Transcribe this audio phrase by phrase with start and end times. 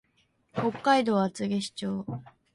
[0.53, 2.05] 北海道厚岸町